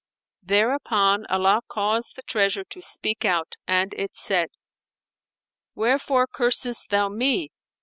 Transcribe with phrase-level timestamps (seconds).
[0.41, 4.49] Thereupon Allah caused the Treasure to speak out and it said,
[5.75, 7.51] "Wherefore cursest thou me?